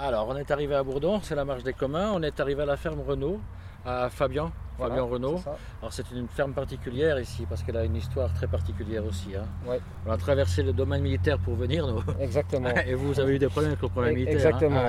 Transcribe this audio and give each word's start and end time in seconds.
Alors, 0.00 0.28
on 0.28 0.36
est 0.36 0.50
arrivé 0.50 0.74
à 0.74 0.82
Bourdon, 0.84 1.20
c'est 1.22 1.34
la 1.34 1.44
marche 1.44 1.64
des 1.64 1.72
communs. 1.72 2.12
On 2.14 2.22
est 2.22 2.38
arrivé 2.38 2.62
à 2.62 2.66
la 2.66 2.76
ferme 2.76 3.00
Renault, 3.00 3.40
à 3.84 4.08
Fabian, 4.10 4.52
Voilà, 4.76 4.94
Fabian 4.94 5.08
Renault. 5.08 5.40
Alors, 5.82 5.92
c'est 5.92 6.08
une 6.12 6.28
ferme 6.28 6.52
particulière 6.52 7.18
ici, 7.18 7.46
parce 7.48 7.64
qu'elle 7.64 7.76
a 7.76 7.84
une 7.84 7.96
histoire 7.96 8.32
très 8.32 8.46
particulière 8.46 9.04
aussi. 9.04 9.34
hein. 9.34 9.44
Ouais. 9.66 9.80
On 10.06 10.12
a 10.12 10.16
traversé 10.16 10.62
le 10.62 10.72
domaine 10.72 11.02
militaire 11.02 11.38
pour 11.40 11.54
venir, 11.56 11.86
nous. 11.88 12.00
Exactement. 12.20 12.68
Et 12.86 12.94
vous 12.94 13.18
avez 13.18 13.34
eu 13.34 13.38
des 13.40 13.48
problèmes 13.48 13.72
avec 13.72 13.82
le 13.82 13.88
problème 13.88 14.14
militaire. 14.14 14.34
hein. 14.34 14.38
Exactement, 14.38 14.80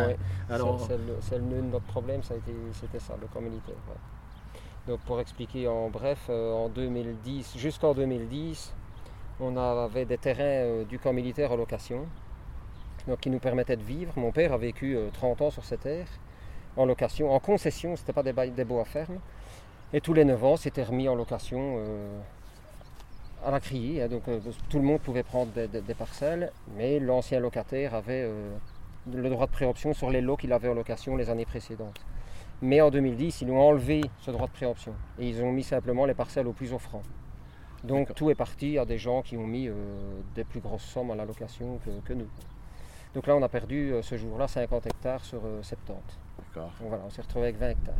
Ah. 0.49 0.53
Alors, 0.53 0.79
C'est- 0.87 0.97
le, 0.97 1.18
c'est 1.21 1.38
le 1.38 1.44
nœud 1.44 1.62
de 1.62 1.71
notre 1.71 1.86
problème, 1.86 2.21
ça 2.21 2.36
c'était 2.73 3.00
ça, 3.00 3.16
le 3.20 3.26
camp 3.28 3.41
militaire. 3.41 3.76
ouais. 3.88 3.96
Donc 4.88 5.00
pour 5.02 5.20
expliquer 5.20 5.68
en 5.68 5.89
bref, 5.89 6.20
euh, 6.30 6.52
en 6.54 6.70
2010, 6.70 7.57
jusqu'en 7.57 7.94
2010, 7.94 8.73
on 9.39 9.55
avait 9.57 10.05
des 10.05 10.18
terrains 10.18 10.44
euh, 10.44 10.84
du 10.86 10.98
camp 11.00 11.14
militaire 11.14 11.52
en 11.52 11.57
location, 11.57 12.05
donc 13.10 13.20
qui 13.20 13.30
nous 13.30 13.39
permettaient 13.39 13.76
de 13.76 13.84
vivre. 13.84 14.14
Mon 14.18 14.32
père 14.32 14.54
a 14.54 14.57
vécu 14.57 14.96
euh, 14.96 15.09
30 15.14 15.41
ans 15.41 15.50
sur 15.50 15.66
ces 15.66 15.78
terres, 15.78 16.08
en 16.78 16.86
location, 16.86 17.31
en 17.31 17.40
concession, 17.40 17.95
c'était 17.95 18.13
pas 18.13 18.23
des, 18.23 18.31
bails- 18.34 18.52
des 18.52 18.62
à 18.80 18.86
ferme. 18.86 19.17
Et 19.91 20.00
tous 20.02 20.13
les 20.13 20.23
9 20.23 20.44
ans, 20.45 20.55
c'était 20.55 20.84
remis 20.84 21.09
en 21.09 21.16
location 21.16 21.77
euh, 21.80 22.20
à 23.44 23.52
la 23.52 23.59
criée. 23.59 24.03
hein. 24.03 24.08
donc 24.08 24.27
euh, 24.27 24.40
tout 24.70 24.77
le 24.77 24.86
monde 24.86 25.00
pouvait 25.02 25.23
prendre 25.23 25.52
des, 25.52 25.67
des- 25.67 25.81
des 25.81 25.94
parcelles, 25.95 26.52
mais 26.77 27.00
l'ancien 27.00 27.40
locataire 27.40 27.95
avait 27.95 28.23
euh, 28.26 28.52
le 29.12 29.30
droit 29.30 29.48
de 29.48 29.52
préoption 29.52 29.94
sur 29.94 30.12
les 30.12 30.22
lots 30.22 30.38
qu'il 30.38 30.53
avait 30.53 30.70
en 30.70 30.76
location 30.76 31.16
les 31.16 31.30
années 31.30 31.45
précédentes. 31.45 32.00
Mais 32.62 32.81
en 32.81 32.91
2010, 32.91 33.41
ils 33.41 33.50
ont 33.52 33.59
enlevé 33.59 34.02
ce 34.20 34.31
droit 34.31 34.45
de 34.48 34.52
préoption 34.52 34.94
et 35.17 35.28
ils 35.28 35.41
ont 35.41 35.52
mis 35.52 35.64
simplement 35.64 36.05
les 36.05 36.14
parcelles 36.14 36.45
au 36.48 36.53
plus 36.53 36.73
offrant. 36.73 37.02
Donc 37.84 38.14
tout 38.14 38.30
est 38.30 38.36
parti 38.36 38.78
à 38.78 38.84
des 38.86 38.98
gens 38.98 39.22
qui 39.22 39.38
ont 39.38 39.48
mis 39.48 39.67
euh, 39.70 39.73
des 40.36 40.44
plus 40.44 40.59
grosses 40.59 40.84
sommes 40.84 41.09
à 41.12 41.16
la 41.16 41.23
location 41.26 41.80
que, 41.86 41.89
que 42.05 42.14
nous. 42.14 42.28
Donc 43.16 43.27
là, 43.27 43.36
on 43.36 43.41
a 43.41 43.49
perdu 43.49 43.91
euh, 43.91 44.02
ce 44.02 44.18
jour-là 44.18 44.48
50 44.48 44.86
hectares 44.88 45.23
sur 45.26 45.41
euh, 45.45 45.62
70. 45.63 45.95
d'accord. 46.38 46.72
Donc 46.80 46.90
voilà, 46.90 47.04
on 47.05 47.09
s'est 47.09 47.22
retrouvé 47.22 47.48
avec 47.48 47.58
20 47.58 47.70
hectares. 47.70 47.95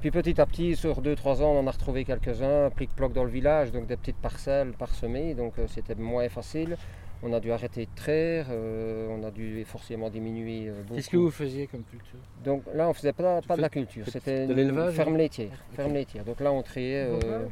Puis 0.00 0.10
petit 0.10 0.40
à 0.40 0.46
petit, 0.46 0.76
sur 0.76 1.00
2-3 1.00 1.42
ans, 1.42 1.52
on 1.52 1.60
en 1.60 1.66
a 1.66 1.70
retrouvé 1.70 2.04
quelques-uns, 2.04 2.70
plic-ploc 2.70 3.12
dans 3.12 3.24
le 3.24 3.30
village, 3.30 3.72
donc 3.72 3.86
des 3.86 3.96
petites 3.96 4.16
parcelles 4.18 4.72
parsemées, 4.72 5.34
donc 5.34 5.58
euh, 5.58 5.66
c'était 5.68 5.94
moins 5.94 6.28
facile. 6.28 6.76
On 7.22 7.32
a 7.32 7.40
dû 7.40 7.50
arrêter 7.50 7.86
de 7.86 7.90
traire, 7.94 8.46
euh, 8.50 9.08
on 9.10 9.24
a 9.26 9.30
dû 9.30 9.64
forcément 9.64 10.10
diminuer 10.10 10.68
euh, 10.68 10.82
beaucoup. 10.82 10.94
Qu'est-ce 10.96 11.08
que 11.08 11.16
vous 11.16 11.30
faisiez 11.30 11.66
comme 11.66 11.82
culture? 11.84 12.18
Donc 12.44 12.62
là, 12.74 12.88
on 12.88 12.92
faisait 12.92 13.14
pas, 13.14 13.40
de 13.40 13.60
la 13.60 13.70
culture, 13.70 14.04
c'était 14.08 14.46
de 14.46 14.52
une 14.52 14.56
l'élevage, 14.58 14.94
ferme 14.94 15.14
hein? 15.14 15.18
laitière. 15.18 15.64
Ferme 15.72 15.94
laitière. 15.94 16.24
Donc 16.24 16.40
là, 16.40 16.52
on 16.52 16.62
triait 16.62 17.08
euh, 17.08 17.46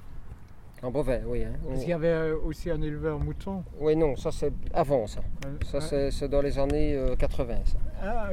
en 0.84 0.90
bovin, 0.90 1.20
oui. 1.27 1.44
hein. 1.44 1.52
On- 1.64 1.68
Parce 1.70 1.80
qu'il 1.80 1.90
y 1.90 1.92
avait 1.92 2.08
euh, 2.08 2.36
aussi 2.44 2.70
un 2.70 2.80
éleveur 2.82 3.18
mouton? 3.18 3.62
Oui, 3.80 3.96
non, 3.96 4.16
ça 4.16 4.30
c'est 4.30 4.52
avant 4.72 5.06
ça. 5.06 5.20
Euh, 5.46 5.78
Ça 5.80 5.94
euh, 5.94 6.10
c'est 6.10 6.28
dans 6.28 6.42
les 6.42 6.58
années 6.58 6.94
euh, 6.94 7.16
80. 7.16 7.54
ça. 7.64 7.78
ah, 8.02 8.28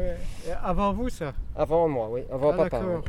Avant 0.63 0.93
vous, 0.93 1.09
ça? 1.09 1.33
Avant 1.55 1.87
moi, 1.87 2.09
oui, 2.11 2.21
avant 2.31 2.51
Ah, 2.53 2.57
papa. 2.57 2.81
oui. 2.85 3.01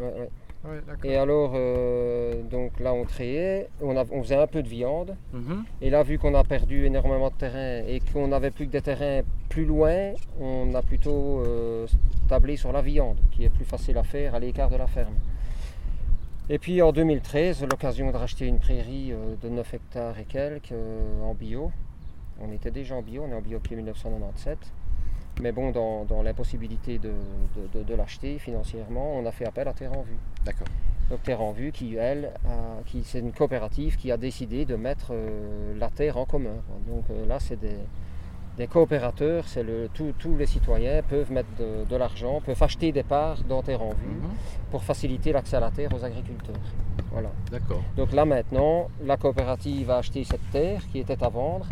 Et 1.03 1.17
alors, 1.17 1.53
euh, 1.57 2.41
donc 2.45 2.79
là, 2.79 2.95
on 2.95 3.05
triait, 3.05 3.69
on, 3.81 3.97
a- 3.97 4.05
on 4.13 4.23
faisait 4.23 4.37
un 4.37 4.47
peu 4.47 4.63
de 4.63 4.69
viande. 4.69 5.17
Mhm. 5.33 5.65
Et 5.81 5.91
là, 5.91 6.05
vu 6.05 6.20
qu'on 6.20 6.35
a 6.37 6.45
perdu 6.45 6.87
énormément 6.87 7.31
de 7.31 7.35
terrain 7.35 7.83
et 7.89 7.98
qu'on 8.13 8.29
n'avait 8.29 8.53
plus 8.53 8.67
que 8.69 8.70
des 8.73 8.81
terrains 8.81 9.23
plus 9.48 9.65
loin, 9.65 10.13
on 10.41 10.73
a 10.77 10.83
plutôt 10.83 11.41
euh, 11.45 11.89
tablé 12.29 12.57
sur 12.57 12.70
la 12.73 12.81
viande, 12.81 13.17
qui 13.33 13.45
est 13.45 13.48
plus 13.51 13.65
facile 13.65 13.98
à 13.98 14.05
faire 14.05 14.37
à 14.37 14.39
l'écart 14.39 14.70
de 14.70 14.77
la 14.77 14.87
ferme. 14.87 15.15
Et 16.55 16.58
puis 16.58 16.83
en 16.83 16.92
2013, 16.92 17.62
l'occasion 17.62 18.11
de 18.11 18.17
racheter 18.19 18.47
une 18.47 18.58
prairie 18.58 19.11
euh, 19.12 19.36
de 19.42 19.48
9 19.48 19.72
hectares 19.72 20.19
et 20.19 20.25
quelques 20.25 20.72
euh, 20.72 21.22
en 21.22 21.33
bio. 21.33 21.72
On 22.42 22.53
était 22.53 22.70
déjà 22.70 22.95
en 22.95 23.00
bio, 23.00 23.22
on 23.27 23.31
est 23.31 23.34
en 23.34 23.41
bio 23.41 23.56
depuis 23.56 23.75
1997. 23.75 24.58
Mais 25.41 25.50
bon, 25.50 25.70
dans, 25.70 26.05
dans 26.05 26.23
l'impossibilité 26.23 26.98
de, 26.98 27.08
de- 27.56 27.78
de- 27.78 27.84
de 27.84 27.95
l'acheter 27.95 28.39
financièrement, 28.39 29.14
on 29.17 29.25
a 29.25 29.33
fait 29.33 29.47
appel 29.47 29.67
à 29.67 29.73
Terre 29.73 29.97
en 29.97 30.03
Vue. 30.03 30.19
D'accord. 30.45 30.67
Donc 31.08 31.23
Terre 31.23 31.41
en 31.41 31.53
Vue, 31.53 31.73
qui 31.73 31.97
elle, 31.97 32.33
a- 32.47 32.83
qui 32.84 33.03
c'est 33.03 33.20
une 33.20 33.33
coopérative 33.33 33.97
qui 33.97 34.12
a 34.12 34.19
décidé 34.19 34.67
de 34.67 34.77
mettre 34.77 35.12
euh, 35.12 35.74
la 35.79 35.89
terre 35.89 36.18
en 36.18 36.27
commun. 36.27 36.57
Donc 36.86 37.05
euh, 37.11 37.24
là, 37.24 37.41
c'est 37.41 37.58
des, 37.58 37.79
des 38.58 38.67
coopérateurs, 38.67 39.45
c'est 39.48 39.63
le, 39.63 39.89
tous- 39.95 40.13
tous 40.18 40.36
les 40.36 40.46
citoyens 40.46 41.02
peuvent 41.02 41.33
mettre 41.33 41.48
de, 41.58 41.85
de 41.89 41.96
l'argent, 41.96 42.40
peuvent 42.45 42.63
acheter 42.63 42.92
des 42.92 43.02
parts 43.02 43.42
dans 43.48 43.63
Terre 43.63 43.83
en 43.83 43.90
Vue 43.90 44.08
Mhm. 44.20 44.30
pour 44.70 44.83
faciliter 44.85 45.33
l'accès 45.33 45.57
à 45.57 45.61
la 45.61 45.70
terre 45.70 45.90
aux 45.95 46.05
agriculteurs. 46.05 46.57
Voilà. 47.11 47.30
D'accord. 47.51 47.83
Donc 47.96 48.12
là 48.12 48.24
maintenant, 48.27 48.89
la 49.05 49.17
coopérative 49.17 49.91
a 49.91 49.98
acheté 49.98 50.24
cette 50.24 50.51
terre 50.51 50.83
qui 50.91 50.98
était 50.98 51.23
à 51.24 51.29
vendre. 51.29 51.67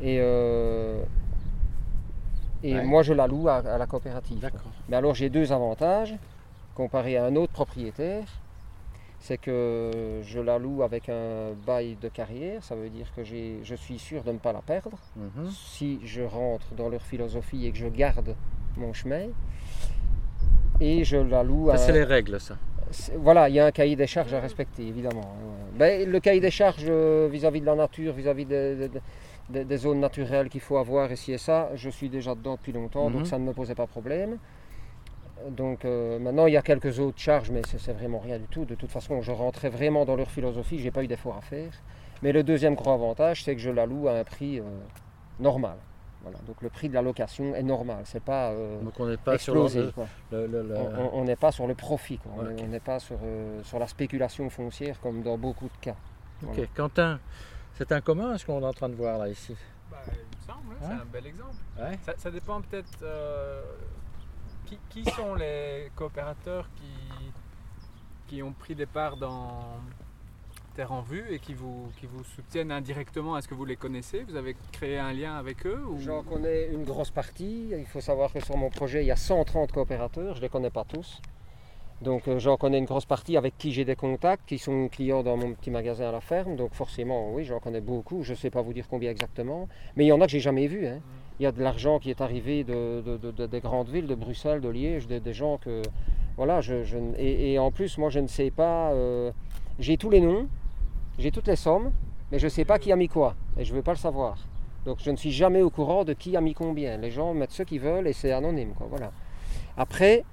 Et, 0.00 0.18
euh, 0.20 1.02
et 2.62 2.74
Ouais. 2.74 2.84
moi 2.84 3.02
je 3.02 3.12
la 3.12 3.26
loue 3.26 3.48
à, 3.48 3.56
à 3.56 3.78
la 3.78 3.86
coopérative. 3.86 4.38
D'accord. 4.40 4.60
Mais 4.88 4.96
alors 4.96 5.14
j'ai 5.14 5.28
deux 5.28 5.52
avantages 5.52 6.14
comparé 6.74 7.16
à 7.16 7.24
un 7.26 7.36
autre 7.36 7.52
propriétaire. 7.52 8.24
C'est 9.20 9.36
que 9.38 10.20
je 10.22 10.38
la 10.40 10.58
loue 10.58 10.82
avec 10.82 11.08
un 11.08 11.52
bail 11.66 11.96
de 12.00 12.08
carrière, 12.08 12.62
ça 12.62 12.76
veut 12.76 12.88
dire 12.88 13.12
que 13.14 13.24
je 13.24 13.74
suis 13.74 13.98
sûr 13.98 14.22
de 14.22 14.32
ne 14.32 14.38
pas 14.38 14.52
la 14.52 14.62
perdre 14.62 14.98
Mhm. 15.16 15.50
si 15.50 16.00
je 16.04 16.22
rentre 16.22 16.72
dans 16.74 16.88
leur 16.88 17.02
philosophie 17.02 17.66
et 17.66 17.72
que 17.72 17.78
je 17.78 17.88
garde 17.88 18.36
mon 18.76 18.92
chemin. 18.92 19.26
Et 20.80 21.02
je 21.04 21.16
la 21.16 21.42
loue 21.42 21.70
à. 21.70 21.76
Ça, 21.76 21.86
c'est 21.86 21.92
les 21.92 22.04
règles, 22.04 22.38
ça. 22.40 22.56
Voilà, 23.16 23.48
il 23.48 23.56
y 23.56 23.60
a 23.60 23.66
un 23.66 23.70
cahier 23.72 23.96
des 23.96 24.06
charges 24.06 24.32
à 24.32 24.40
respecter, 24.40 24.86
évidemment. 24.86 25.34
Ben, 25.74 26.08
le 26.08 26.20
cahier 26.20 26.40
des 26.40 26.50
charges 26.50 26.86
euh, 26.88 27.28
vis-à-vis 27.30 27.60
de 27.60 27.66
la 27.66 27.74
nature, 27.74 28.12
vis-à-vis 28.14 28.46
des, 28.46 29.76
zones 29.76 30.00
naturelles 30.00 30.48
qu'il 30.48 30.60
faut 30.62 30.78
avoir 30.78 31.10
ici 31.12 31.32
et 31.32 31.38
ça, 31.38 31.70
je 31.74 31.90
suis 31.90 32.08
déjà 32.08 32.34
dedans 32.34 32.54
depuis 32.54 32.72
longtemps, 32.72 33.10
Mhm. 33.10 33.16
donc 33.16 33.26
ça 33.26 33.38
ne 33.38 33.44
me 33.44 33.52
posait 33.52 33.74
pas 33.74 33.86
problème. 33.86 34.38
Donc 35.50 35.84
euh, 35.84 36.18
maintenant, 36.18 36.46
il 36.46 36.52
y 36.52 36.56
a 36.56 36.62
quelques 36.62 36.98
autres 36.98 37.18
charges, 37.18 37.50
mais 37.50 37.62
c'est 37.68 37.78
c'est 37.78 37.92
vraiment 37.92 38.18
rien 38.18 38.38
du 38.38 38.46
tout. 38.46 38.64
De 38.64 38.74
toute 38.74 38.90
façon, 38.90 39.22
je 39.22 39.32
rentrais 39.32 39.68
vraiment 39.70 40.04
dans 40.04 40.16
leur 40.16 40.30
philosophie, 40.30 40.78
j'ai 40.78 40.90
pas 40.90 41.02
eu 41.02 41.06
d'effort 41.06 41.36
à 41.36 41.40
faire. 41.40 41.70
Mais 42.22 42.32
le 42.32 42.42
deuxième 42.42 42.74
gros 42.74 42.90
avantage, 42.92 43.44
c'est 43.44 43.54
que 43.54 43.60
je 43.60 43.70
la 43.70 43.86
loue 43.86 44.08
à 44.08 44.12
un 44.14 44.24
prix 44.24 44.58
euh, 44.58 44.62
normal. 45.38 45.76
Voilà. 46.22 46.38
Donc 46.46 46.60
le 46.62 46.68
prix 46.68 46.88
de 46.88 46.94
la 46.94 47.02
location 47.02 47.54
est 47.54 47.62
normal, 47.62 48.02
c'est 48.04 48.22
pas 48.22 48.50
euh, 48.50 48.80
Donc 48.82 48.98
on 48.98 49.06
n'est 49.06 49.16
pas 49.16 49.38
sur 49.38 49.54
le, 49.54 49.62
explosé. 49.64 49.92
quoi. 49.92 50.08
le- 50.32 50.46
le- 50.48 50.62
le- 50.64 50.76
On- 51.12 51.22
n'est 51.24 51.36
pas 51.36 51.52
sur 51.52 51.68
le 51.68 51.74
profit, 51.76 52.18
quoi. 52.18 52.32
on 52.36 52.42
Ouais, 52.44 52.54
n'est 52.66 52.80
pas 52.80 52.98
sur, 52.98 53.18
euh, 53.22 53.62
sur 53.62 53.78
la 53.78 53.86
spéculation 53.86 54.50
foncière 54.50 54.98
comme 55.00 55.22
dans 55.22 55.38
beaucoup 55.38 55.66
de 55.66 55.78
cas. 55.80 55.94
Ok, 56.42 56.48
voilà. 56.54 56.62
Quentin, 56.74 57.20
c'est 57.74 57.92
un 57.92 58.00
commun 58.00 58.36
ce 58.36 58.44
qu'on 58.44 58.60
est 58.60 58.66
en 58.66 58.72
train 58.72 58.88
de 58.88 58.96
voir 58.96 59.16
là 59.18 59.28
ici 59.28 59.54
Bah, 59.90 59.98
il 60.08 60.12
me 60.12 60.44
semble, 60.44 60.74
hein, 60.74 60.86
c'est 60.88 60.92
un 61.02 61.06
bel 61.12 61.26
exemple. 61.26 61.54
Ouais. 61.78 61.96
Ça, 62.04 62.14
ça 62.18 62.30
dépend 62.32 62.60
peut-être 62.62 62.98
euh, 63.04 63.62
qui, 64.90 65.04
sont 65.04 65.34
les 65.34 65.90
coopérateurs 65.96 66.68
qui, 68.26 68.42
ont 68.42 68.52
pris 68.52 68.74
des 68.74 68.86
parts 68.86 69.16
dans 69.16 69.80
Terre 70.74 70.92
en 70.92 71.00
Vue 71.00 71.24
et 71.30 71.38
qui 71.38 71.54
vous, 71.54 71.90
soutiennent 72.36 72.70
indirectement? 72.70 73.36
Est-ce 73.36 73.48
que 73.48 73.54
vous 73.54 73.64
les 73.64 73.76
connaissez? 73.76 74.24
Vous 74.24 74.36
avez 74.36 74.56
créé 74.72 74.98
un 74.98 75.12
lien 75.12 75.36
avec 75.36 75.66
eux. 75.66 75.82
J'en 76.00 76.22
connais 76.22 76.66
une 76.66 76.84
grosse 76.84 77.10
partie. 77.10 77.70
Il 77.70 77.86
faut 77.86 78.00
savoir 78.00 78.32
que 78.32 78.40
sur 78.40 78.56
mon 78.56 78.70
projet, 78.70 79.02
il 79.02 79.06
y 79.06 79.12
a 79.12 79.16
130 79.16 79.72
coopérateurs. 79.72 80.34
Je 80.34 80.40
ne 80.40 80.42
les 80.42 80.48
connais 80.48 80.70
pas 80.70 80.84
tous. 80.84 81.20
Donc 82.00 82.28
euh, 82.28 82.38
j'en 82.38 82.56
connais 82.56 82.78
une 82.78 82.84
grosse 82.84 83.06
partie 83.06 83.36
avec 83.36 83.58
qui 83.58 83.72
j'ai 83.72 83.84
des 83.84 83.96
contacts, 83.96 84.46
qui 84.46 84.58
sont 84.58 84.88
clients 84.88 85.22
dans 85.22 85.36
mon 85.36 85.52
petit 85.52 85.70
magasin 85.70 86.08
à 86.08 86.12
la 86.12 86.20
ferme. 86.20 86.56
Donc 86.56 86.74
forcément, 86.74 87.32
oui, 87.32 87.44
j'en 87.44 87.58
connais 87.58 87.80
beaucoup. 87.80 88.22
Je 88.22 88.32
ne 88.32 88.36
sais 88.36 88.50
pas 88.50 88.62
vous 88.62 88.72
dire 88.72 88.86
combien 88.88 89.10
exactement. 89.10 89.68
Mais 89.96 90.04
il 90.04 90.08
y 90.08 90.12
en 90.12 90.20
a 90.20 90.26
que 90.26 90.30
j'ai 90.32 90.40
jamais 90.40 90.66
vu. 90.68 90.86
hein. 90.86 91.00
Il 91.40 91.44
y 91.44 91.46
a 91.46 91.52
de 91.52 91.62
l'argent 91.62 91.98
qui 92.00 92.10
est 92.10 92.20
arrivé 92.20 92.64
de, 92.64 93.00
de- 93.04 93.16
de- 93.16 93.30
de- 93.30 93.46
des 93.46 93.60
grandes 93.60 93.88
villes, 93.88 94.06
de 94.08 94.14
Bruxelles, 94.16 94.60
de 94.60 94.68
Liège, 94.68 95.06
des, 95.06 95.32
gens 95.32 95.56
que... 95.58 95.82
Voilà, 96.36 96.60
je, 96.60 96.74
et, 97.16 97.58
en 97.60 97.70
plus, 97.70 97.96
moi, 97.96 98.10
je 98.10 98.18
ne 98.18 98.26
sais 98.26 98.50
pas... 98.50 98.90
euh, 98.90 99.30
j'ai 99.78 99.96
tous 99.96 100.10
les 100.10 100.20
noms, 100.20 100.48
j'ai 101.18 101.30
toutes 101.30 101.46
les 101.46 101.54
sommes, 101.54 101.92
mais 102.32 102.40
je 102.40 102.46
ne 102.46 102.50
sais 102.50 102.64
pas 102.64 102.80
qui 102.80 102.90
a 102.90 102.96
mis 102.96 103.06
quoi. 103.08 103.34
Et 103.56 103.64
je 103.64 103.70
ne 103.72 103.76
veux 103.76 103.82
pas 103.84 103.92
le 103.92 103.98
savoir. 103.98 104.38
Donc 104.84 104.98
je 105.00 105.10
ne 105.10 105.16
suis 105.16 105.30
jamais 105.30 105.62
au 105.62 105.70
courant 105.70 106.04
de 106.04 106.12
qui 106.12 106.36
a 106.36 106.40
mis 106.40 106.54
combien. 106.54 106.96
Les 106.96 107.10
gens 107.12 107.34
mettent 107.34 107.52
ce 107.52 107.62
qu'ils 107.62 107.80
veulent 107.80 108.08
et 108.08 108.12
c'est 108.12 108.32
anonyme. 108.32 108.72
Voilà. 108.90 109.12
Après, 109.76 110.24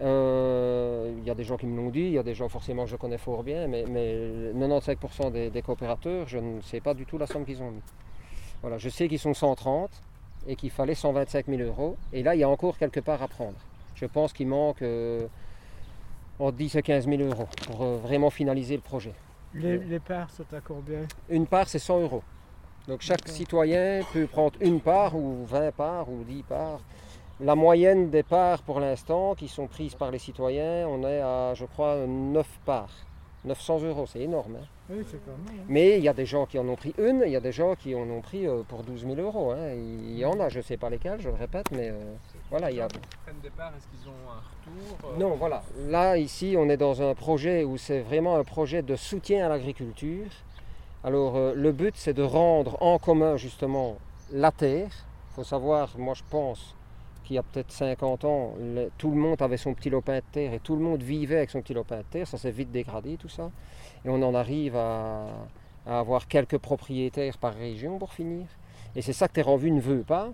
euh, 0.00 0.87
y 1.28 1.30
a 1.30 1.34
des 1.34 1.44
gens 1.44 1.56
qui 1.56 1.66
me 1.66 1.76
l'ont 1.76 1.90
dit, 1.90 2.00
il 2.00 2.12
y 2.12 2.18
a 2.18 2.22
des 2.22 2.34
gens 2.34 2.48
forcément 2.48 2.84
que 2.84 2.90
je 2.90 2.96
connais 2.96 3.18
fort 3.18 3.42
bien, 3.42 3.66
mais, 3.68 3.84
mais 3.88 4.52
95% 4.54 5.30
des, 5.32 5.50
des 5.50 5.62
coopérateurs, 5.62 6.26
je 6.28 6.38
ne 6.38 6.60
sais 6.60 6.80
pas 6.80 6.94
du 6.94 7.06
tout 7.06 7.18
la 7.18 7.26
somme 7.26 7.44
qu'ils 7.44 7.62
ont 7.62 7.70
mis. 7.70 7.82
Voilà, 8.62 8.78
je 8.78 8.88
sais 8.88 9.08
qu'ils 9.08 9.18
sont 9.18 9.34
130 9.34 9.90
et 10.46 10.56
qu'il 10.56 10.70
fallait 10.70 10.94
125 10.94 11.46
000 11.46 11.62
euros. 11.62 11.96
Et 12.12 12.22
là, 12.22 12.34
il 12.34 12.40
y 12.40 12.44
a 12.44 12.48
encore 12.48 12.78
quelque 12.78 13.00
part 13.00 13.22
à 13.22 13.28
prendre. 13.28 13.58
Je 13.94 14.06
pense 14.06 14.32
qu'il 14.32 14.48
manque 14.48 14.82
euh, 14.82 15.26
entre 16.38 16.56
10 16.56 16.76
et 16.76 16.82
15 16.82 17.06
000 17.08 17.22
euros 17.22 17.48
pour 17.66 17.82
euh, 17.82 17.96
vraiment 17.98 18.30
finaliser 18.30 18.76
le 18.76 18.82
projet. 18.82 19.12
Les, 19.54 19.78
les 19.78 19.98
parts 19.98 20.30
sont 20.30 20.44
à 20.52 20.60
combien? 20.60 21.00
Une 21.28 21.46
part, 21.46 21.68
c'est 21.68 21.78
100 21.78 22.00
euros. 22.00 22.22
Donc 22.86 23.02
chaque 23.02 23.28
citoyen 23.28 24.00
peut 24.12 24.26
prendre 24.26 24.54
une 24.60 24.80
part 24.80 25.14
ou 25.14 25.44
20 25.46 25.72
parts 25.72 26.08
ou 26.08 26.24
10 26.24 26.42
parts. 26.42 26.80
La 27.40 27.54
moyenne 27.54 28.10
des 28.10 28.24
parts 28.24 28.62
pour 28.62 28.80
l'instant 28.80 29.34
qui 29.36 29.46
sont 29.46 29.68
prises 29.68 29.94
par 29.94 30.10
les 30.10 30.18
citoyens, 30.18 30.88
on 30.88 31.06
est 31.06 31.20
à, 31.20 31.54
je 31.54 31.64
crois, 31.66 31.96
9 32.06 32.46
parts. 32.64 32.90
900 33.44 33.82
euros, 33.82 34.06
c'est 34.06 34.18
énorme. 34.20 34.56
hein. 34.56 34.66
Oui, 34.90 35.04
c'est 35.08 35.20
pas 35.24 35.30
mal. 35.30 35.54
hein. 35.60 35.64
Mais 35.68 35.98
il 35.98 36.02
y 36.02 36.08
a 36.08 36.12
des 36.12 36.26
gens 36.26 36.46
qui 36.46 36.58
en 36.58 36.66
ont 36.66 36.74
pris 36.74 36.92
une, 36.98 37.22
il 37.24 37.30
y 37.30 37.36
a 37.36 37.40
des 37.40 37.52
gens 37.52 37.76
qui 37.76 37.94
en 37.94 38.10
ont 38.10 38.20
pris 38.20 38.46
euh, 38.48 38.62
pour 38.66 38.82
12 38.82 39.06
000 39.06 39.14
euros. 39.20 39.52
hein. 39.52 39.72
Il 39.72 40.18
y 40.18 40.24
en 40.24 40.40
a, 40.40 40.48
je 40.48 40.58
ne 40.58 40.62
sais 40.62 40.76
pas 40.76 40.90
lesquels, 40.90 41.20
je 41.20 41.28
le 41.28 41.36
répète, 41.36 41.70
mais 41.70 41.90
euh, 41.90 42.14
Voilà, 42.50 42.72
il 42.72 42.78
y 42.78 42.80
a... 42.80 42.88
Ils 42.92 42.98
prennent 43.24 43.40
des 43.40 43.50
parts, 43.50 43.72
est-ce 43.76 43.86
qu'ils 43.86 44.08
ont 44.08 44.30
un 44.32 44.40
retour 44.90 45.10
euh, 45.10 45.16
Non, 45.18 45.36
voilà. 45.36 45.62
Là, 45.86 46.16
ici, 46.18 46.56
on 46.58 46.68
est 46.68 46.76
dans 46.76 47.00
un 47.00 47.14
projet 47.14 47.62
où 47.62 47.76
c'est 47.76 48.00
vraiment 48.00 48.34
un 48.36 48.44
projet 48.44 48.82
de 48.82 48.96
soutien 48.96 49.46
à 49.46 49.48
l'agriculture. 49.48 50.26
Alors, 51.04 51.36
euh, 51.36 51.52
le 51.54 51.70
but, 51.70 51.94
c'est 51.96 52.14
de 52.14 52.24
rendre 52.24 52.76
en 52.82 52.98
commun, 52.98 53.36
justement, 53.36 53.98
la 54.32 54.50
terre. 54.50 54.88
Il 55.30 55.34
faut 55.36 55.44
savoir, 55.44 55.96
moi, 55.96 56.14
je 56.14 56.24
pense 56.28 56.74
qu'il 57.28 57.36
y 57.36 57.38
a 57.38 57.42
peut-être 57.42 57.70
50 57.70 58.24
ans, 58.24 58.54
tout 58.96 59.10
le 59.10 59.16
monde 59.16 59.42
avait 59.42 59.58
son 59.58 59.74
petit 59.74 59.90
lopin 59.90 60.16
de 60.16 60.24
terre 60.32 60.54
et 60.54 60.60
tout 60.60 60.74
le 60.74 60.82
monde 60.82 61.02
vivait 61.02 61.36
avec 61.36 61.50
son 61.50 61.60
petit 61.60 61.74
lopin 61.74 61.98
de 61.98 62.04
terre. 62.10 62.26
Ça 62.26 62.38
s'est 62.38 62.50
vite 62.50 62.72
dégradé, 62.72 63.18
tout 63.18 63.28
ça. 63.28 63.50
Et 64.04 64.08
on 64.08 64.22
en 64.22 64.34
arrive 64.34 64.74
à, 64.76 65.26
avoir 65.86 66.26
quelques 66.26 66.56
propriétaires 66.56 67.36
par 67.36 67.54
région 67.54 67.98
pour 67.98 68.14
finir. 68.14 68.46
Et 68.96 69.02
c'est 69.02 69.12
ça 69.12 69.28
que 69.28 69.34
Terre 69.34 69.48
en 69.48 69.56
Vue 69.56 69.70
ne 69.70 69.80
veut 69.80 70.04
pas. 70.04 70.30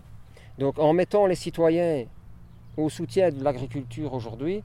Donc, 0.58 0.78
en 0.78 0.92
mettant 0.92 1.26
les 1.26 1.34
citoyens 1.34 2.04
au 2.76 2.88
soutien 2.88 3.30
de 3.30 3.42
l'agriculture 3.42 4.14
aujourd'hui, 4.14 4.62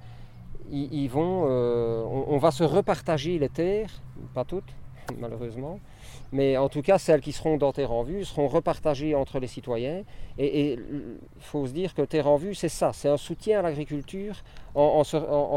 euh, 0.72 2.04
on 2.06 2.38
va 2.38 2.52
se 2.52 2.64
repartager 2.64 3.40
les 3.40 3.50
terres, 3.50 3.90
pas 4.36 4.46
toutes 4.46 4.72
malheureusement, 5.20 5.80
mais 6.32 6.58
en 6.58 6.70
tout 6.70 6.82
cas 6.82 6.98
celles 6.98 7.22
qui 7.22 7.32
seront 7.32 7.58
dans 7.58 7.72
Terre 7.72 7.92
en 7.92 8.04
Vue 8.04 8.26
seront 8.26 8.48
repartagées 8.48 9.16
entre 9.16 9.40
les 9.40 9.48
citoyens. 9.48 10.04
Et 10.38 10.74
il 10.74 11.18
faut 11.40 11.66
se 11.68 11.72
dire 11.72 11.94
que 11.94 12.02
Terre 12.02 12.28
en 12.28 12.38
Vue, 12.38 12.56
c'est 12.56 12.70
ça, 12.70 12.92
c'est 12.94 13.10
un 13.10 13.18
soutien 13.18 13.60
à 13.60 13.62
l'agriculture 13.62 14.44
en, 14.76 15.04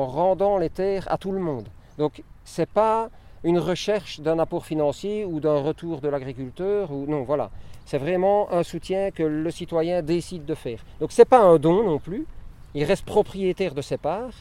rendant 0.06 0.58
les 0.58 0.70
terres 0.70 1.10
à 1.10 1.18
tout 1.18 1.32
le 1.32 1.40
monde. 1.40 1.68
Donc 1.98 2.22
c'est 2.44 2.68
pas 2.68 3.10
une 3.44 3.58
recherche 3.58 4.20
d'un 4.20 4.38
apport 4.38 4.64
financier 4.64 5.24
ou 5.24 5.40
d'un 5.40 5.60
retour 5.60 6.00
de 6.00 6.08
l'agriculteur 6.08 6.92
ou 6.92 7.06
non, 7.06 7.22
voilà. 7.22 7.50
C'est 7.84 7.98
vraiment 7.98 8.52
un 8.52 8.62
soutien 8.62 9.10
que 9.10 9.24
le 9.24 9.50
citoyen 9.50 10.02
décide 10.02 10.44
de 10.44 10.54
faire. 10.54 10.84
Donc 11.00 11.10
c'est 11.12 11.24
pas 11.24 11.40
un 11.40 11.58
don 11.58 11.82
non 11.82 11.98
plus. 11.98 12.26
Il 12.74 12.84
reste 12.84 13.04
propriétaire 13.04 13.74
de 13.74 13.82
ses 13.82 13.98
parts, 13.98 14.32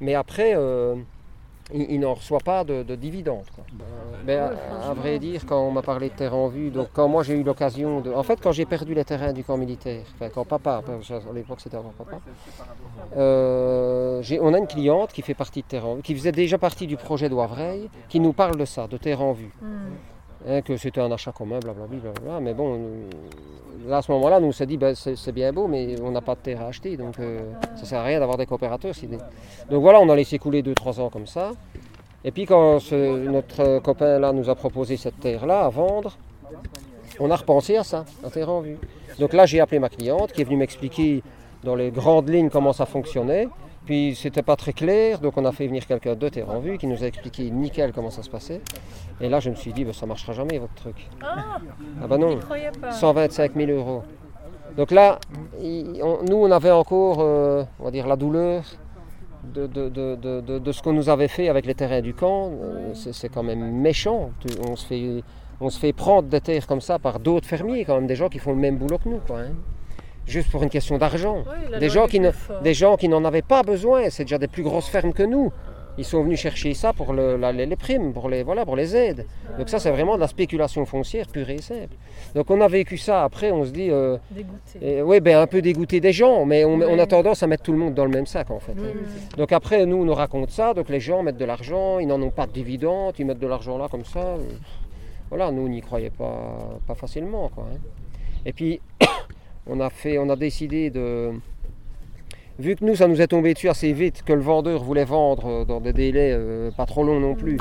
mais 0.00 0.14
après, 0.14 0.54
euh, 0.54 0.96
il, 1.72 1.92
il 1.92 2.00
n'en 2.00 2.14
reçoit 2.14 2.40
pas 2.40 2.64
de, 2.64 2.82
de 2.82 2.94
dividendes. 2.94 3.46
quoi. 3.54 3.64
Mais 4.26 4.36
à, 4.36 4.52
à 4.90 4.94
vrai 4.94 5.18
dire, 5.18 5.44
quand 5.46 5.60
on 5.60 5.70
m'a 5.70 5.82
parlé 5.82 6.08
de 6.08 6.14
terre 6.14 6.34
en 6.34 6.48
vue, 6.48 6.70
donc 6.70 6.88
quand 6.92 7.08
moi 7.08 7.22
j'ai 7.22 7.34
eu 7.34 7.42
l'occasion 7.42 8.00
de. 8.00 8.12
En 8.12 8.22
fait, 8.22 8.40
quand 8.42 8.52
j'ai 8.52 8.64
perdu 8.66 8.94
les 8.94 9.04
terrains 9.04 9.32
du 9.32 9.44
camp 9.44 9.56
militaire, 9.56 10.02
enfin 10.14 10.28
quand 10.34 10.44
papa, 10.44 10.82
à 10.86 11.32
l'époque 11.32 11.60
c'était 11.60 11.76
avant 11.76 11.92
papa, 11.96 12.18
euh, 13.16 14.22
on 14.40 14.54
a 14.54 14.58
une 14.58 14.66
cliente 14.66 15.12
qui 15.12 15.22
fait 15.22 15.34
partie 15.34 15.64
de 15.68 15.78
en 15.78 15.94
vue, 15.96 16.02
qui 16.02 16.14
faisait 16.14 16.32
déjà 16.32 16.58
partie 16.58 16.86
du 16.86 16.96
projet 16.96 17.28
d'Oivreil, 17.28 17.88
qui 18.08 18.20
nous 18.20 18.32
parle 18.32 18.56
de 18.56 18.64
ça, 18.64 18.86
de 18.86 18.96
terre 18.96 19.20
en 19.22 19.32
vue. 19.32 19.52
Hein, 20.46 20.60
que 20.60 20.76
c'était 20.76 21.00
un 21.00 21.10
achat 21.10 21.32
commun, 21.32 21.58
blablabla. 21.58 22.40
Mais 22.40 22.52
bon, 22.52 22.76
nous- 22.76 23.88
là, 23.88 23.98
à 23.98 24.02
ce 24.02 24.12
moment-là, 24.12 24.40
nous 24.40 24.48
on 24.48 24.52
s'est 24.52 24.66
dit, 24.66 24.76
ben, 24.76 24.94
c'est 24.94 25.32
bien 25.32 25.52
beau, 25.52 25.66
mais 25.66 25.96
on 26.02 26.10
n'a 26.10 26.20
pas 26.20 26.34
de 26.34 26.40
terre 26.40 26.60
à 26.62 26.66
acheter, 26.66 26.96
donc 26.98 27.18
euh, 27.18 27.40
ça 27.76 27.84
sert 27.86 28.00
à 28.00 28.04
rien 28.04 28.20
d'avoir 28.20 28.36
des 28.36 28.44
coopérateurs. 28.46 28.94
Donc 29.70 29.80
voilà, 29.80 30.00
on 30.00 30.08
a 30.10 30.16
laissé 30.16 30.38
couler 30.38 30.62
2-3 30.62 31.00
ans 31.00 31.08
comme 31.08 31.26
ça. 31.26 31.52
Et 32.24 32.30
puis 32.30 32.44
quand 32.46 32.78
notre 32.92 33.78
copain 33.80 34.18
là 34.18 34.32
nous 34.32 34.48
a 34.50 34.54
proposé 34.54 34.96
cette 34.98 35.18
terre-là 35.20 35.64
à 35.64 35.68
vendre, 35.70 36.16
on 37.20 37.30
a 37.30 37.36
repensé 37.36 37.76
à 37.76 37.84
ça, 37.84 38.04
à 38.24 38.30
terre 38.30 38.50
en 38.50 38.60
vue. 38.60 38.76
Donc 39.18 39.32
là, 39.32 39.46
j'ai 39.46 39.60
appelé 39.60 39.78
ma 39.78 39.88
cliente 39.88 40.32
qui 40.32 40.40
est 40.42 40.44
venue 40.44 40.56
m'expliquer 40.56 41.22
dans 41.62 41.74
les 41.74 41.90
grandes 41.90 42.28
lignes 42.28 42.50
comment 42.50 42.72
ça 42.72 42.84
fonctionnait. 42.86 43.48
Puis 43.86 44.14
c'était 44.14 44.42
pas 44.42 44.56
très 44.56 44.72
clair, 44.72 45.18
donc 45.18 45.36
on 45.36 45.44
a 45.44 45.52
fait 45.52 45.66
venir 45.66 45.86
quelqu'un 45.86 46.14
de 46.14 46.28
terre 46.30 46.48
en 46.50 46.58
vue 46.58 46.78
qui 46.78 46.86
nous 46.86 47.02
a 47.04 47.06
expliqué 47.06 47.50
nickel 47.50 47.92
comment 47.92 48.10
ça 48.10 48.22
se 48.22 48.30
passait. 48.30 48.62
Et 49.20 49.28
là, 49.28 49.40
je 49.40 49.50
me 49.50 49.54
suis 49.54 49.72
dit, 49.74 49.84
ben, 49.84 49.92
ça 49.92 50.06
marchera 50.06 50.32
jamais 50.32 50.58
votre 50.58 50.74
truc. 50.74 51.06
Ah, 51.22 51.58
Ah 52.02 52.06
bah 52.06 52.16
non, 52.16 52.32
je 52.32 52.44
croyais 52.44 52.70
pas. 52.80 52.90
125 52.92 53.54
000 53.54 53.70
euros. 53.72 54.02
Donc 54.76 54.90
là, 54.90 55.18
il- 55.62 56.00
on- 56.02 56.22
nous, 56.24 56.36
on 56.36 56.50
avait 56.50 56.70
encore, 56.70 57.18
euh, 57.20 57.62
on 57.78 57.84
va 57.84 57.90
dire, 57.90 58.06
la 58.06 58.16
douleur 58.16 58.64
de, 59.54 59.66
de- 59.66 59.90
de- 59.90 60.16
de- 60.16 60.40
de- 60.40 60.58
de 60.58 60.72
ce 60.72 60.82
qu'on 60.82 60.94
nous 60.94 61.10
avait 61.10 61.28
fait 61.28 61.48
avec 61.50 61.66
les 61.66 61.74
terrains 61.74 62.00
du 62.00 62.14
camp. 62.14 62.50
Euh, 62.62 62.94
c'est- 62.94 63.28
quand 63.28 63.42
même 63.42 63.70
méchant. 63.70 64.30
On 64.66 64.74
se, 64.76 64.86
fait, 64.86 65.22
on 65.60 65.68
se 65.68 65.78
fait 65.78 65.92
prendre 65.92 66.26
des 66.28 66.40
terres 66.40 66.66
comme 66.66 66.80
ça 66.80 66.98
par 66.98 67.20
d'autres 67.20 67.46
fermiers, 67.46 67.84
quand 67.84 67.96
même, 67.96 68.06
des 68.06 68.16
gens 68.16 68.30
qui 68.30 68.38
font 68.38 68.52
le 68.52 68.58
même 68.58 68.78
boulot 68.78 68.96
que 68.98 69.08
nous. 69.10 69.20
Quoi, 69.26 69.40
hein. 69.40 69.52
Juste 70.26 70.50
pour 70.50 70.62
une 70.62 70.70
question 70.70 70.96
d'argent. 70.98 71.44
Oui, 71.72 71.78
Des 71.78 71.88
gens, 71.90 72.06
qui 72.06 72.18
ne, 72.20 72.30
des 72.62 72.74
gens 72.74 72.96
qui 72.96 73.08
n'en 73.08 73.24
avaient 73.24 73.42
pas 73.42 73.62
besoin, 73.62 74.08
c'est 74.10 74.24
déjà 74.24 74.38
des 74.38 74.48
plus 74.48 74.62
grosses 74.62 74.88
fermes 74.88 75.12
que 75.12 75.22
nous. 75.22 75.52
Ils 75.96 76.04
sont 76.04 76.24
venus 76.24 76.40
chercher 76.40 76.74
ça 76.74 76.92
pour 76.92 77.12
le- 77.12 77.36
la- 77.36 77.52
les, 77.52 77.66
les 77.66 77.76
primes, 77.76 78.12
pour 78.12 78.28
les, 78.28 78.42
voilà, 78.42 78.64
pour 78.64 78.74
les 78.74 78.96
aides. 78.96 79.26
Donc 79.58 79.68
ça, 79.68 79.78
c'est 79.78 79.92
vraiment 79.92 80.16
de 80.16 80.20
la 80.20 80.26
spéculation 80.26 80.84
foncière 80.86 81.28
pure 81.28 81.48
et 81.50 81.58
simple. 81.62 81.94
Donc 82.34 82.50
on 82.50 82.60
a 82.62 82.66
vécu 82.66 82.98
ça, 82.98 83.22
après 83.22 83.52
on 83.52 83.64
se 83.64 83.70
dit, 83.70 83.90
euh, 83.92 84.16
Dégoûté. 84.32 85.02
oui, 85.02 85.20
ben, 85.20 85.38
un 85.38 85.46
peu 85.46 85.62
dégoûté 85.62 86.00
des 86.00 86.12
gens, 86.12 86.46
mais 86.46 86.64
on, 86.64 86.80
on 86.80 86.98
a 86.98 87.06
tendance 87.06 87.44
à 87.44 87.46
mettre 87.46 87.62
tout 87.62 87.70
le 87.70 87.78
monde 87.78 87.94
dans 87.94 88.04
le 88.06 88.10
même 88.10 88.26
sac 88.26 88.50
en 88.50 88.58
fait. 88.58 88.72
hein. 88.72 89.36
Donc 89.36 89.52
après, 89.52 89.86
nous, 89.86 89.98
on 89.98 90.04
nous 90.04 90.14
raconte 90.14 90.50
ça, 90.50 90.74
donc 90.74 90.88
les 90.88 90.98
gens 90.98 91.22
mettent 91.22 91.36
de 91.38 91.44
l'argent, 91.44 92.00
ils 92.00 92.08
n'en 92.08 92.20
ont 92.22 92.30
pas 92.30 92.46
de 92.48 92.52
dividendes, 92.52 93.14
ils 93.20 93.24
mettent 93.26 93.38
de 93.38 93.46
l'argent 93.46 93.78
là 93.78 93.86
comme 93.88 94.04
ça. 94.04 94.34
Voilà, 95.28 95.52
nous, 95.52 95.62
on 95.62 95.68
n'y 95.68 95.80
croyait 95.80 96.10
pas, 96.10 96.58
pas 96.88 96.94
facilement. 96.96 97.48
Quoi, 97.54 97.66
hein. 97.72 97.78
Et 98.46 98.52
puis, 98.52 98.80
on 99.66 99.80
a, 99.80 99.90
fait, 99.90 100.18
on 100.18 100.28
a 100.30 100.36
décidé 100.36 100.90
de... 100.90 101.30
Vu 102.58 102.76
que 102.76 102.84
nous, 102.84 102.94
ça 102.94 103.08
nous 103.08 103.20
est 103.20 103.26
tombé 103.26 103.54
dessus 103.54 103.68
assez 103.68 103.92
vite, 103.92 104.22
que 104.22 104.32
le 104.32 104.40
vendeur 104.42 104.82
voulait 104.84 105.04
vendre 105.04 105.46
euh, 105.46 105.64
dans 105.64 105.80
des 105.80 105.92
délais 105.92 106.30
euh, 106.32 106.70
pas 106.70 106.86
trop 106.86 107.02
longs 107.02 107.18
non 107.18 107.34
plus, 107.34 107.58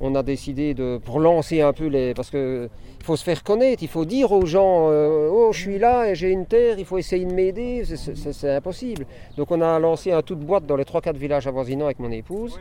on 0.00 0.14
a 0.14 0.22
décidé 0.22 0.72
de, 0.72 0.98
pour 1.04 1.20
lancer 1.20 1.60
un 1.60 1.72
peu 1.72 1.86
les... 1.86 2.14
Parce 2.14 2.30
que 2.30 2.70
il 3.00 3.04
faut 3.04 3.16
se 3.16 3.24
faire 3.24 3.42
connaître, 3.42 3.82
il 3.82 3.88
faut 3.88 4.04
dire 4.04 4.30
aux 4.30 4.44
gens, 4.44 4.88
euh, 4.90 5.30
oh, 5.32 5.52
je 5.52 5.60
suis 5.60 5.78
là 5.78 6.12
j'ai 6.12 6.30
une 6.30 6.44
terre, 6.44 6.78
il 6.78 6.84
faut 6.84 6.98
essayer 6.98 7.24
de 7.24 7.32
m'aider, 7.32 7.82
c'est 7.84 8.54
impossible. 8.54 9.06
Donc 9.38 9.50
on 9.50 9.60
a 9.62 9.78
lancé 9.78 10.12
un 10.12 10.20
toute 10.20 10.40
boîte 10.40 10.66
dans 10.66 10.76
les 10.76 10.84
3-4 10.84 11.16
villages 11.16 11.46
avoisinants 11.46 11.86
avec 11.86 11.98
mon 11.98 12.10
épouse, 12.10 12.60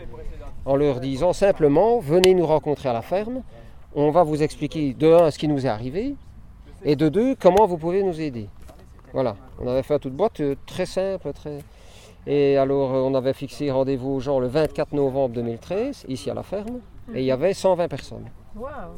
en 0.65 0.77
leur 0.77 1.01
disant 1.01 1.33
simplement, 1.33 1.99
venez 1.99 2.33
nous 2.33 2.45
rencontrer 2.45 2.87
à 2.87 2.93
la 2.93 3.01
ferme, 3.01 3.41
on 3.95 4.11
va 4.11 4.23
vous 4.23 4.41
expliquer 4.43 4.93
de 4.93 5.11
un 5.11 5.29
ce 5.29 5.37
qui 5.37 5.49
nous 5.49 5.65
est 5.65 5.69
arrivé, 5.69 6.15
et 6.85 6.95
de 6.95 7.09
deux 7.09 7.35
comment 7.35 7.67
vous 7.67 7.77
pouvez 7.77 8.01
nous 8.01 8.21
aider. 8.21 8.47
Voilà, 9.13 9.35
on 9.59 9.67
avait 9.67 9.83
fait 9.83 9.95
un 9.95 9.99
toute 9.99 10.13
boîte 10.13 10.39
euh, 10.41 10.55
très 10.65 10.85
simple, 10.85 11.31
très... 11.33 11.59
Et 12.27 12.57
alors 12.57 12.93
euh, 12.93 12.99
on 12.99 13.15
avait 13.15 13.33
fixé 13.33 13.71
rendez-vous 13.71 14.11
aux 14.15 14.19
gens 14.19 14.39
le 14.39 14.47
24 14.47 14.93
novembre 14.93 15.33
2013, 15.35 16.05
ici 16.09 16.29
à 16.29 16.33
la 16.33 16.43
ferme, 16.43 16.79
et 17.15 17.19
il 17.19 17.25
y 17.25 17.31
avait 17.31 17.53
120 17.53 17.87
personnes 17.87 18.25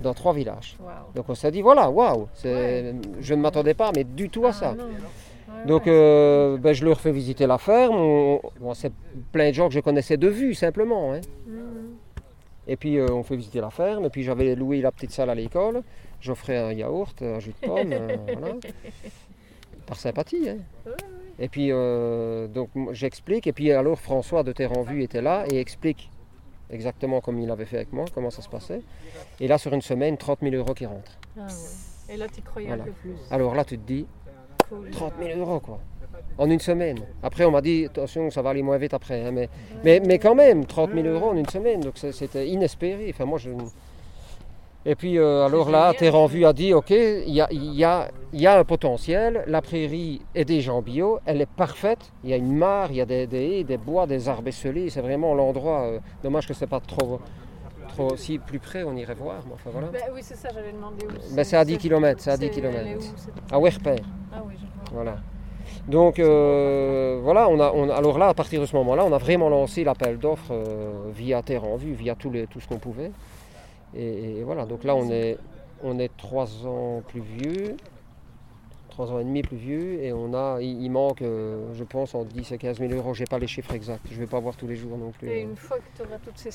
dans 0.02 0.13
trois 0.13 0.34
villages. 0.34 0.75
Donc 1.16 1.25
on 1.30 1.36
s'est 1.36 1.52
dit, 1.52 1.62
voilà, 1.62 1.90
waouh, 1.90 2.28
Ouais. 2.44 2.96
je 3.19 3.34
ne 3.34 3.42
m'attendais 3.42 3.74
pas, 3.75 3.92
mais 3.96 4.04
du 4.04 4.30
tout 4.30 4.46
à 4.46 4.52
ça. 4.54 4.72
Ah, 4.74 4.75
non. 4.75 4.84
Ouais, 4.86 5.66
Donc 5.68 5.88
euh, 5.88 6.58
ben, 6.58 6.74
je 6.74 6.84
leur 6.84 7.00
fais 7.00 7.12
visiter 7.12 7.46
la 7.46 7.58
ferme. 7.58 7.96
On- 7.96 8.42
bon, 8.60 8.74
c'est 8.74 8.92
plein 9.32 9.50
de 9.50 9.53
gens 9.53 9.68
que 9.68 9.74
je 9.75 9.80
connaissais 9.82 10.18
de 10.18 10.27
vue 10.27 10.53
simplement. 10.56 11.13
hein. 11.13 11.22
Mm. 11.46 11.51
Et 12.68 12.75
puis 12.77 12.98
euh, 12.98 13.08
on 13.12 13.24
fait 13.24 13.36
visiter 13.36 13.60
la 13.62 13.70
ferme. 13.70 14.06
Et 14.06 14.10
puis 14.10 14.24
j'avais 14.24 14.56
loué 14.56 14.82
la 14.82 14.91
petite 14.91 15.12
salle 15.12 15.30
à 15.30 15.36
l'école. 15.36 15.84
J'offrais 16.22 16.58
un 16.58 16.72
yaourt, 16.74 17.22
un 17.22 17.39
jus 17.39 17.53
de 17.62 17.68
pomme, 17.68 17.91
euh, 17.94 18.15
voilà. 18.38 18.56
par 19.91 20.00
sympathie. 20.00 20.48
hein. 20.50 20.57
Et 21.38 21.50
puis 21.50 21.67
euh, 21.71 22.48
donc 22.48 22.69
j'explique. 22.91 23.45
Et 23.48 23.51
puis 23.51 23.71
alors 23.74 24.00
François 24.00 24.43
de 24.43 24.51
Terre 24.53 24.71
en 24.77 24.83
Vue 24.83 25.03
était 25.03 25.21
là 25.21 25.43
et 25.51 25.60
explique 25.60 26.10
exactement 26.69 27.19
comme 27.19 27.39
il 27.39 27.51
avait 27.51 27.65
fait 27.65 27.77
avec 27.77 27.91
moi, 27.91 28.05
comment 28.13 28.29
ça 28.31 28.41
se 28.41 28.48
passait. 28.50 28.81
Et 29.41 29.48
là 29.50 29.57
sur 29.57 29.74
une 29.74 29.81
semaine, 29.81 30.15
30 30.17 30.39
000 30.41 30.55
euros 30.55 30.74
qui 30.74 30.86
rentrent. 30.86 31.17
Ah 31.38 31.45
ouais. 31.45 32.13
Et 32.13 32.17
là, 32.17 32.27
tu 32.33 32.41
croyais 32.41 32.67
Voilà. 32.67 32.83
un 32.83 32.86
peu 32.88 32.91
plus. 32.93 33.15
Alors 33.31 33.53
là 33.55 33.63
tu 33.65 33.77
te 33.77 33.86
dis, 33.88 34.05
Folie. 34.69 34.91
30 34.91 35.13
000 35.21 35.39
euros 35.39 35.60
quoi. 35.60 35.79
En 36.38 36.50
une 36.50 36.60
semaine. 36.60 37.00
Après, 37.24 37.43
on 37.45 37.51
m'a 37.51 37.62
dit, 37.62 37.86
attention, 37.86 38.29
ça 38.31 38.41
va 38.41 38.51
aller 38.51 38.62
moins 38.63 38.77
vite 38.77 38.93
après. 38.93 39.25
hein, 39.25 39.31
mais, 39.31 39.50
mais, 39.83 40.00
mais 40.05 40.17
quand 40.19 40.36
même, 40.36 40.65
30 40.65 40.91
000 40.93 41.07
euros 41.07 41.29
en 41.31 41.38
une 41.38 41.48
semaine. 41.50 41.81
Donc 41.81 41.98
c'était 41.98 42.48
inespéré. 42.48 43.07
Enfin, 43.10 43.25
moi, 43.25 43.38
je... 43.38 43.50
Et 44.86 44.96
puis, 44.96 45.20
euh, 45.20 45.46
alors 45.46 45.70
là, 45.70 45.94
Terre 45.98 46.16
en. 46.16 46.26
Vue 46.26 46.44
a 46.46 46.54
dit, 46.54 46.74
OK, 46.74 46.90
il 46.90 47.30
y 47.34 47.40
a, 47.42 47.48
il 47.52 47.74
y, 47.76 47.84
a, 47.84 48.10
il 48.34 48.42
y 48.42 48.48
a 48.48 48.58
un 48.58 48.64
potentiel. 48.64 49.44
La 49.48 49.62
prairie 49.62 50.22
est 50.34 50.46
déjà 50.46 50.74
en 50.74 50.82
bio. 50.82 51.20
Elle 51.26 51.42
est 51.42 51.50
parfaite. 51.50 52.12
Il 52.24 52.32
y 52.32 52.34
a 52.34 52.38
une 52.38 52.56
mare, 52.56 52.88
il 52.90 52.96
y 52.98 53.02
a 53.02 53.06
des, 53.06 53.28
des 53.28 53.60
haies, 53.60 53.64
des 53.64 53.78
bois, 53.78 54.08
des 54.08 54.28
arbres 54.28 54.48
esselés. 54.48 54.90
C'est 54.90 55.02
vraiment 55.02 55.36
l'endroit. 55.36 55.82
euh, 55.82 56.00
dommage 56.24 56.48
que 56.48 56.54
ce 56.56 56.62
n'est 56.62 56.70
pas 56.70 56.80
trop... 56.80 57.20
trop 57.90 58.16
si 58.18 58.40
plus 58.40 58.58
près, 58.58 58.84
on 58.84 58.96
irait 58.96 59.14
voir. 59.14 59.44
mais 59.46 59.54
enfin, 59.54 59.70
voilà. 59.72 59.90
Ben 59.90 60.02
oui, 60.16 60.22
c'est 60.24 60.36
ça, 60.36 60.50
j'avais 60.54 60.72
demandé 60.72 61.06
où. 61.06 61.36
Ben, 61.36 61.44
c'est 61.44 61.58
à 61.58 61.66
10 61.66 61.78
kilomètres, 61.78 62.22
c'est 62.24 62.32
à 62.32 62.38
10 62.38 62.44
elle 62.46 62.50
est 62.50 62.54
kilomètres. 62.56 62.98
où, 62.98 63.02
cette- 63.18 63.54
À 63.54 63.60
Werpen. 63.60 64.00
Ah 64.34 64.42
oui, 64.48 64.54
je 64.56 64.62
vois. 64.94 65.04
Voilà. 65.04 65.18
Donc 65.88 66.18
euh, 66.20 67.20
voilà, 67.22 67.48
on 67.50 67.60
a, 67.60 67.72
on 67.72 67.90
alors 67.90 68.18
là, 68.18 68.28
à 68.30 68.34
partir 68.34 68.60
de 68.62 68.66
ce 68.66 68.76
moment-là, 68.78 69.06
on 69.06 69.14
a 69.14 69.18
vraiment 69.18 69.48
lancé 69.50 69.84
l'appel 69.84 70.18
d'offres 70.18 70.54
via 71.14 71.42
Terre 71.44 71.64
en 71.66 71.76
Vue, 71.76 71.94
via 71.94 72.16
les, 72.32 72.48
tout 72.48 72.60
ce 72.60 72.68
qu'on 72.68 72.78
pouvait. 72.80 73.12
Et, 73.95 74.39
et 74.39 74.43
voilà, 74.43 74.65
donc 74.65 74.83
là, 74.83 74.95
on 74.95 75.10
est, 75.10 75.38
on 75.83 76.00
est 76.00 76.15
trois 76.17 76.65
ans 76.65 77.01
plus 77.07 77.21
vieux, 77.21 77.75
trois 78.89 79.12
ans 79.12 79.19
et 79.19 79.24
demi 79.24 79.41
plus 79.41 79.57
vieux, 79.57 80.01
et 80.03 80.13
on 80.13 80.33
a, 80.33 80.60
il, 80.62 80.81
il 80.83 80.89
manque, 80.89 81.21
euh, 81.21 81.74
je 81.74 81.83
pense, 81.83 82.13
entre 82.15 82.29
10 82.29 82.51
et 82.51 82.57
15 82.57 82.77
000 82.79 82.93
euros. 82.93 83.13
J'ai 83.13 83.25
pas 83.25 83.39
les 83.39 83.48
chiffres 83.48 83.74
exacts, 83.74 84.05
je 84.12 84.17
vais 84.19 84.27
pas 84.27 84.39
voir 84.39 84.55
tous 84.55 84.67
les 84.67 84.75
jours 84.75 84.98
non 84.98 85.12
plus. 85.12 85.29
Et 85.29 85.41
une 85.41 85.55
fois 85.55 85.77
que 85.77 85.83
tu 85.95 86.07
auras 86.07 86.17
toute 86.19 86.38
ces 86.38 86.51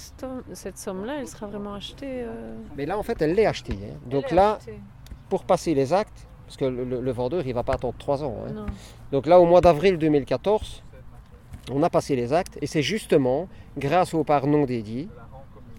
cette 0.55 0.79
somme-là, 0.79 1.17
elle 1.21 1.27
sera 1.29 1.47
vraiment 1.47 1.75
achetée. 1.75 2.23
euh, 2.23 2.57
Mais 2.77 2.87
là, 2.87 2.99
en 2.99 3.03
fait, 3.03 3.21
elle 3.23 3.35
l'est 3.35 3.47
achetée. 3.47 3.75
hein. 3.75 3.97
Donc 4.07 4.31
là, 4.31 4.57
achetée. 4.57 4.79
pour 5.29 5.45
passer 5.45 5.75
les 5.75 5.93
actes, 5.93 6.27
Parce 6.47 6.57
que 6.59 6.65
le, 6.65 6.85
le- 6.85 7.01
le 7.01 7.11
vendeur, 7.13 7.43
il 7.45 7.49
ne 7.49 7.55
va 7.55 7.65
pas 7.65 7.75
attendre 7.75 7.97
trois 7.99 8.23
ans. 8.23 8.37
hein. 8.49 8.67
Donc 9.13 9.27
là, 9.27 9.41
au 9.41 9.47
mois 9.47 9.61
d'avril 9.61 9.99
2014, 9.99 10.83
on 11.73 11.83
a 11.83 11.91
passé 11.91 12.15
les 12.15 12.33
actes 12.33 12.57
et 12.63 12.67
c'est 12.69 12.83
justement 12.83 13.49
grâce 13.77 14.15
aux 14.15 14.23
parts 14.23 14.47
non 14.47 14.65
dédiées, 14.65 15.09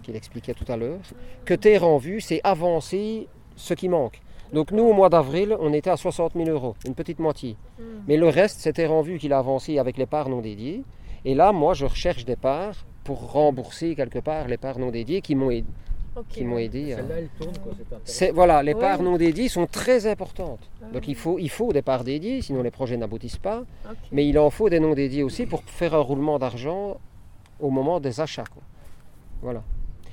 qu'il 0.07 0.15
expliquait 0.15 0.53
tout 0.53 0.69
à 0.71 0.77
l'heure, 0.77 0.99
que 1.43 1.53
Terre 1.53 1.83
en 1.85 1.97
vue 1.97 2.21
s'est 2.21 2.39
avancé 2.45 3.27
ce 3.57 3.73
qui 3.73 3.89
manque. 3.89 4.21
Donc 4.53 4.71
nous, 4.71 4.83
au 4.85 4.93
mois 4.93 5.09
d'avril, 5.09 5.57
on 5.59 5.73
était 5.73 5.89
à 5.89 5.97
60 5.97 6.31
000 6.33 6.49
euros, 6.49 6.75
une 6.85 6.95
petite 6.95 7.19
moitié. 7.19 7.57
Mm. 7.77 7.83
Mais 8.07 8.15
le 8.15 8.29
reste, 8.29 8.61
c'est 8.61 8.71
Terre 8.71 8.93
en 8.93 9.01
vue 9.01 9.17
qui 9.17 9.27
l'a 9.27 9.39
avancé 9.39 9.77
avec 9.77 9.97
les 9.97 10.05
parts 10.05 10.29
non 10.29 10.39
dédiées. 10.39 10.85
Et 11.25 11.35
là, 11.35 11.51
moi, 11.51 11.73
je 11.73 11.85
recherche 11.85 12.23
des 12.23 12.37
parts 12.37 12.85
pour 13.03 13.31
rembourser 13.33 13.95
quelque 13.95 14.19
part 14.19 14.47
les 14.47 14.55
parts 14.55 14.79
non 14.79 14.91
dédiées 14.91 15.21
qui 15.21 15.35
m'ont 15.35 15.51
aidé. 15.51 15.67
Qui 16.29 16.45
m'ont 16.45 16.57
à- 16.57 16.67
quoi, 16.67 17.73
c'est. 17.77 18.11
C'est- 18.11 18.31
voilà, 18.31 18.63
les 18.63 18.73
Ouais. 18.73 18.79
parts 18.79 19.03
non 19.03 19.17
dédiées 19.17 19.49
sont 19.49 19.67
très 19.67 20.07
importantes. 20.07 20.67
Ah 20.81 20.85
Donc 20.93 21.07
il 21.09 21.15
faut, 21.15 21.37
il 21.37 21.49
faut 21.49 21.73
des 21.73 21.81
parts 21.83 22.03
dédiées, 22.05 22.41
sinon 22.41 22.63
les 22.63 22.71
projets 22.71 22.97
n'aboutissent 22.97 23.37
pas. 23.37 23.63
Mais 24.13 24.25
il 24.25 24.39
en 24.39 24.49
faut 24.49 24.69
des 24.69 24.79
non 24.79 24.93
dédiés 24.95 25.21
aussi 25.23 25.45
pour 25.45 25.61
faire 25.63 25.93
un 25.93 25.99
roulement 25.99 26.39
d'argent 26.39 26.97
au 27.59 27.69
moment 27.69 27.99
des 27.99 28.19
achats. 28.21 28.45
quoi. 28.51 28.63
Voilà. 29.41 29.61